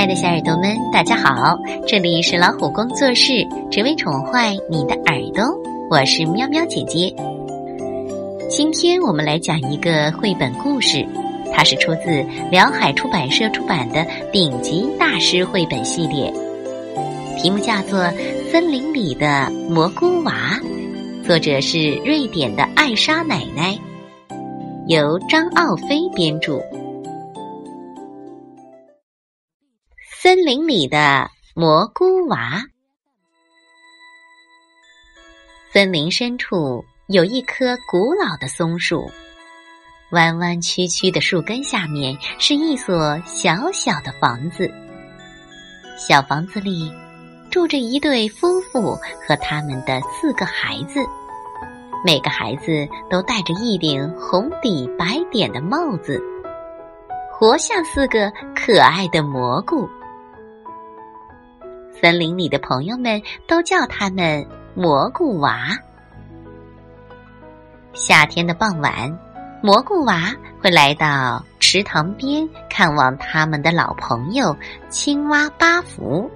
[0.00, 1.58] 爱的小耳朵们，大家好！
[1.86, 5.44] 这里是老虎工作室，只为宠坏你的耳朵。
[5.90, 7.14] 我是喵喵姐姐。
[8.48, 11.06] 今天我们来讲一个绘本故事，
[11.52, 16.32] 它是出自辽海出版社出版的顶级大师绘本系列，
[17.36, 17.98] 题目叫做
[18.50, 20.32] 《森林里的蘑菇娃》，
[21.26, 23.78] 作者是瑞典的艾莎奶奶，
[24.86, 26.58] 由张奥飞编著。
[30.22, 32.62] 森林里的蘑菇娃。
[35.72, 39.10] 森林深处有一棵古老的松树，
[40.10, 44.70] 弯弯曲曲的树根下面是一所小小的房子。
[45.96, 46.92] 小房子里
[47.50, 48.94] 住着一对夫妇
[49.26, 51.00] 和他们的四个孩子，
[52.04, 56.22] 每个孩子都戴着一顶红底白点的帽子，
[57.32, 59.88] 活像四个可爱的蘑菇。
[62.00, 65.76] 森林里的朋友们都叫他们蘑菇娃。
[67.92, 69.18] 夏天的傍晚，
[69.62, 74.56] 蘑菇娃会来到池塘边看望他们的老朋友
[74.88, 76.30] 青蛙巴福。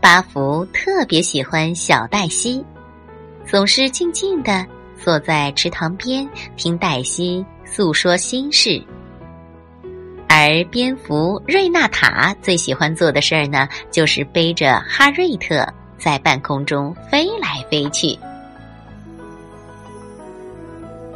[0.00, 2.64] 巴福特别喜欢小黛西，
[3.44, 4.64] 总是静静的
[4.96, 8.80] 坐在池塘边听黛西诉说心事。
[10.44, 15.64] 而蝙蝠瑞纳塔最喜欢做的事儿呢，就是背着哈瑞特
[15.96, 18.18] 在半空中飞来飞去。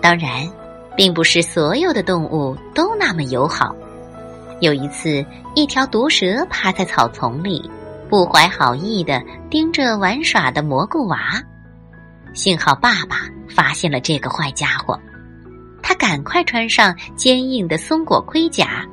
[0.00, 0.48] 当然，
[0.96, 3.74] 并不是所有的动物都那么友好。
[4.60, 7.68] 有一次，一条毒蛇趴在草丛里，
[8.08, 11.42] 不怀好意的盯着玩耍的蘑菇娃。
[12.32, 14.96] 幸好爸爸发现了这个坏家伙，
[15.82, 18.86] 他赶快穿上坚硬的松果盔甲。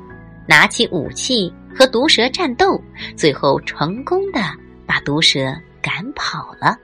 [0.46, 2.80] 拿起武器和毒蛇战斗，
[3.16, 4.40] 最后成功的
[4.86, 6.76] 把毒蛇赶跑了。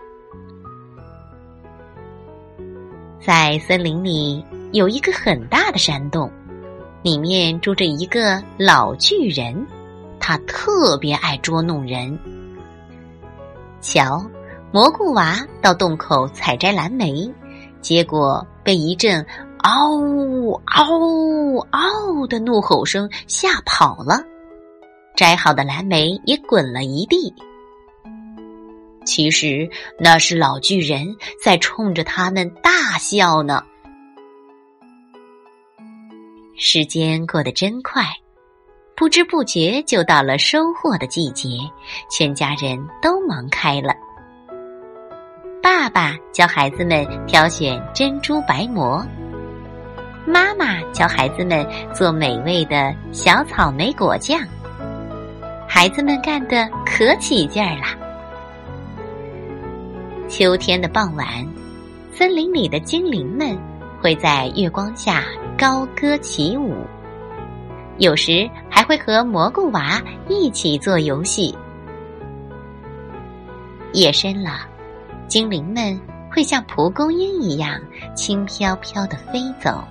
[3.21, 6.31] 在森林里有一个很大的山洞，
[7.03, 9.67] 里面住着一个老巨人，
[10.19, 12.19] 他特别爱捉弄人。
[13.83, 14.25] 瞧，
[14.73, 17.31] 蘑菇娃到洞口采摘蓝莓，
[17.83, 19.25] 结果被一阵。
[19.63, 24.23] 嗷呜嗷呜嗷呜的怒吼声吓跑了，
[25.17, 27.35] 摘好的蓝莓也滚了一地。
[29.05, 33.63] 其实那是老巨人在冲着他们大笑呢。
[36.57, 38.05] 时间过得真快，
[38.95, 41.49] 不知不觉就到了收获的季节，
[42.11, 43.95] 全家人都忙开了。
[45.63, 49.05] 爸爸教孩子们挑选珍珠白蘑。
[50.31, 54.41] 妈妈教孩子们做美味的小草莓果酱，
[55.69, 57.99] 孩子们干得可起劲儿了。
[60.29, 61.27] 秋天的傍晚，
[62.13, 63.59] 森林里的精灵们
[64.01, 65.25] 会在月光下
[65.59, 66.77] 高歌起舞，
[67.99, 71.53] 有时还会和蘑菇娃一起做游戏。
[73.95, 74.61] 夜深了，
[75.27, 77.81] 精灵们会像蒲公英一样
[78.15, 79.83] 轻飘飘的飞走。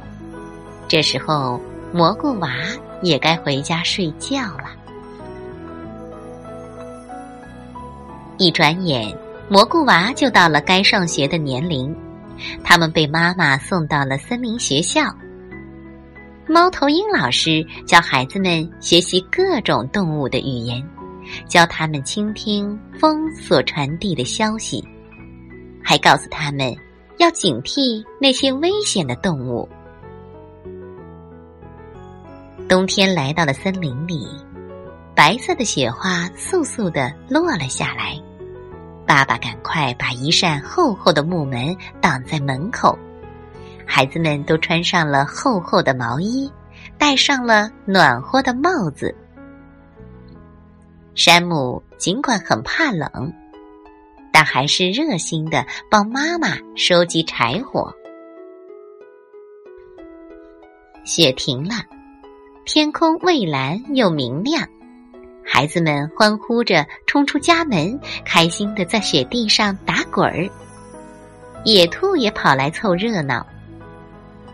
[0.89, 1.61] 这时候，
[1.93, 2.49] 蘑菇娃
[3.03, 4.71] 也该回家睡觉了。
[8.39, 9.15] 一转眼，
[9.49, 11.95] 蘑菇娃就到了该上学的年龄。
[12.63, 15.03] 他们被妈妈送到了森林学校。
[16.47, 20.83] 猫头鹰老师教孩子们学习各种动物的语言，
[21.47, 24.83] 教他们倾听风所传递的消息，
[25.83, 26.75] 还告诉他们
[27.19, 29.69] 要警惕那些危险的动物。
[32.69, 34.27] 冬天来到了森林里，
[35.15, 38.15] 白色的雪花簌簌的落了下来。
[39.07, 42.95] 爸爸赶快把一扇厚厚的木门挡在门口，
[43.87, 46.47] 孩子们都穿上了厚厚的毛衣，
[46.95, 49.15] 戴上了暖和的帽子。
[51.15, 53.33] 山姆尽管很怕冷，
[54.31, 57.91] 但还是热心的帮妈妈收集柴火。
[61.03, 61.73] 雪停了。
[62.65, 64.67] 天空蔚蓝又明亮，
[65.43, 70.47] 孩子们欢呼着冲出家门，开心的在雪地上打滚儿。
[71.65, 73.45] 野兔也跑来凑热闹，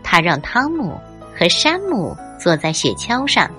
[0.02, 0.98] 他让汤姆
[1.38, 3.50] 和山姆坐在雪橇上，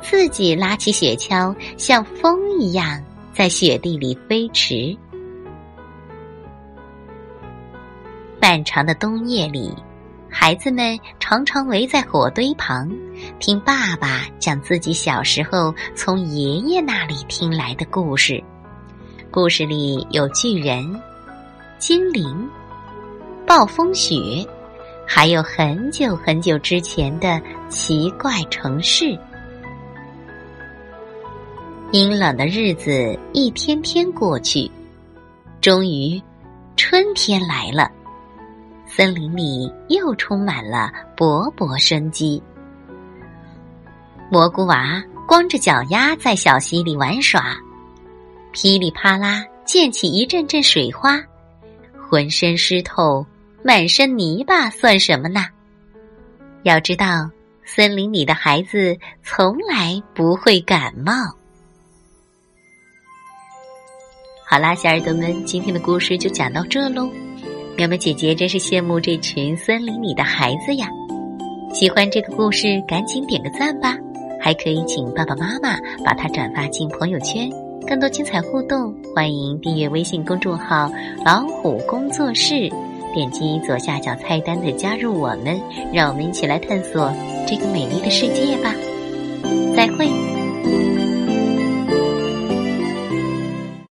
[0.00, 3.00] 自己拉起雪橇，像风一样
[3.32, 4.96] 在雪地里飞驰。
[8.40, 9.72] 漫长的冬夜里。
[10.34, 12.90] 孩子们常常围在火堆旁，
[13.38, 18.42] 听爸爸讲自己小时候从爷爷那里听来的故事。
[19.30, 20.98] 故事里有巨人、
[21.78, 22.48] 精灵、
[23.46, 24.44] 暴风雪，
[25.06, 27.38] 还有很久很久之前的
[27.68, 29.16] 奇怪城市。
[31.92, 34.68] 阴冷的日子一天天过去，
[35.60, 36.20] 终于
[36.74, 37.90] 春天来了。
[38.94, 42.42] 森林里又充满了勃勃生机。
[44.30, 47.56] 蘑菇娃光着脚丫在小溪里玩耍，
[48.52, 51.18] 噼里啪啦溅起一阵阵水花，
[52.06, 53.24] 浑身湿透，
[53.64, 55.46] 满身泥巴，算什么呢？
[56.62, 57.30] 要知道，
[57.64, 61.14] 森林里的孩子从来不会感冒。
[64.44, 67.08] 好啦，小耳朵们，今天的故事就讲到这喽。
[67.76, 70.86] 苗苗姐姐真是羡慕这群森林里的孩子呀！
[71.72, 73.96] 喜欢这个故事，赶紧点个赞吧！
[74.38, 77.50] 还可以请爸爸妈妈把它转发进朋友圈。
[77.86, 80.90] 更多精彩互动，欢迎订阅微信公众号
[81.24, 82.70] “老虎工作室”，
[83.14, 85.60] 点击左下角菜单的“加入我们”，
[85.92, 87.12] 让我们一起来探索
[87.46, 88.72] 这个美丽的世界吧！
[89.74, 90.21] 再会。